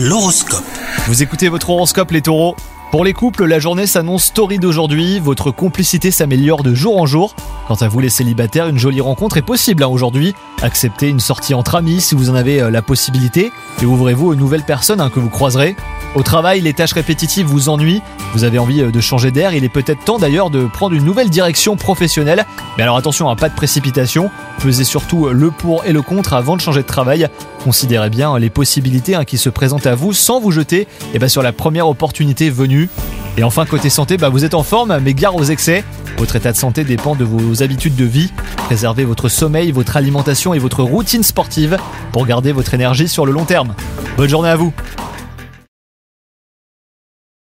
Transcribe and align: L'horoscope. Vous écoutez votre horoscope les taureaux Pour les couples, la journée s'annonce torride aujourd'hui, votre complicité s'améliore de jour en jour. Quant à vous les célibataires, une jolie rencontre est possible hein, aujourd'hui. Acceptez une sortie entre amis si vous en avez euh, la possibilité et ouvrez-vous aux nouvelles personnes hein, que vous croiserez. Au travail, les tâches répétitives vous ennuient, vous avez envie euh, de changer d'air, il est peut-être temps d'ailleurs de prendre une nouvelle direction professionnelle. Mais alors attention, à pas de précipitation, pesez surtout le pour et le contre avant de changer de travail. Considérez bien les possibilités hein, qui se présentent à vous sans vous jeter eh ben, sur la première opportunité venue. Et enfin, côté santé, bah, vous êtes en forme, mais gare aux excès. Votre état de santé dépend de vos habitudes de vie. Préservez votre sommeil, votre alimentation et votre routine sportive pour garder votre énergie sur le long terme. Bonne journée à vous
L'horoscope. 0.00 0.62
Vous 1.08 1.24
écoutez 1.24 1.48
votre 1.48 1.70
horoscope 1.70 2.12
les 2.12 2.22
taureaux 2.22 2.54
Pour 2.92 3.04
les 3.04 3.12
couples, 3.12 3.46
la 3.46 3.58
journée 3.58 3.88
s'annonce 3.88 4.32
torride 4.32 4.64
aujourd'hui, 4.64 5.18
votre 5.18 5.50
complicité 5.50 6.12
s'améliore 6.12 6.62
de 6.62 6.72
jour 6.72 7.00
en 7.00 7.06
jour. 7.06 7.34
Quant 7.66 7.74
à 7.74 7.88
vous 7.88 7.98
les 7.98 8.08
célibataires, 8.08 8.68
une 8.68 8.78
jolie 8.78 9.00
rencontre 9.00 9.38
est 9.38 9.42
possible 9.42 9.82
hein, 9.82 9.88
aujourd'hui. 9.88 10.36
Acceptez 10.62 11.08
une 11.08 11.18
sortie 11.18 11.52
entre 11.52 11.74
amis 11.74 12.00
si 12.00 12.14
vous 12.14 12.30
en 12.30 12.36
avez 12.36 12.62
euh, 12.62 12.70
la 12.70 12.80
possibilité 12.80 13.50
et 13.82 13.86
ouvrez-vous 13.86 14.28
aux 14.28 14.36
nouvelles 14.36 14.62
personnes 14.62 15.00
hein, 15.00 15.10
que 15.10 15.18
vous 15.18 15.30
croiserez. 15.30 15.74
Au 16.14 16.22
travail, 16.22 16.60
les 16.62 16.72
tâches 16.72 16.94
répétitives 16.94 17.46
vous 17.46 17.68
ennuient, 17.68 18.00
vous 18.32 18.44
avez 18.44 18.58
envie 18.58 18.80
euh, 18.80 18.90
de 18.90 19.00
changer 19.00 19.30
d'air, 19.30 19.52
il 19.52 19.62
est 19.62 19.68
peut-être 19.68 20.04
temps 20.04 20.18
d'ailleurs 20.18 20.50
de 20.50 20.66
prendre 20.66 20.94
une 20.94 21.04
nouvelle 21.04 21.28
direction 21.28 21.76
professionnelle. 21.76 22.46
Mais 22.76 22.82
alors 22.82 22.96
attention, 22.96 23.28
à 23.28 23.36
pas 23.36 23.48
de 23.48 23.54
précipitation, 23.54 24.30
pesez 24.58 24.84
surtout 24.84 25.28
le 25.28 25.50
pour 25.50 25.84
et 25.84 25.92
le 25.92 26.02
contre 26.02 26.32
avant 26.32 26.56
de 26.56 26.60
changer 26.62 26.82
de 26.82 26.86
travail. 26.86 27.28
Considérez 27.62 28.10
bien 28.10 28.38
les 28.38 28.50
possibilités 28.50 29.14
hein, 29.14 29.24
qui 29.24 29.36
se 29.36 29.50
présentent 29.50 29.86
à 29.86 29.94
vous 29.94 30.12
sans 30.12 30.40
vous 30.40 30.50
jeter 30.50 30.88
eh 31.12 31.18
ben, 31.18 31.28
sur 31.28 31.42
la 31.42 31.52
première 31.52 31.88
opportunité 31.88 32.48
venue. 32.48 32.88
Et 33.36 33.44
enfin, 33.44 33.66
côté 33.66 33.90
santé, 33.90 34.16
bah, 34.16 34.30
vous 34.30 34.44
êtes 34.44 34.54
en 34.54 34.62
forme, 34.62 34.98
mais 35.00 35.14
gare 35.14 35.36
aux 35.36 35.44
excès. 35.44 35.84
Votre 36.16 36.36
état 36.36 36.50
de 36.50 36.56
santé 36.56 36.82
dépend 36.82 37.14
de 37.14 37.24
vos 37.24 37.62
habitudes 37.62 37.94
de 37.94 38.04
vie. 38.04 38.32
Préservez 38.64 39.04
votre 39.04 39.28
sommeil, 39.28 39.70
votre 39.70 39.96
alimentation 39.96 40.54
et 40.54 40.58
votre 40.58 40.82
routine 40.82 41.22
sportive 41.22 41.76
pour 42.10 42.26
garder 42.26 42.50
votre 42.50 42.74
énergie 42.74 43.08
sur 43.08 43.26
le 43.26 43.32
long 43.32 43.44
terme. 43.44 43.74
Bonne 44.16 44.28
journée 44.28 44.48
à 44.48 44.56
vous 44.56 44.72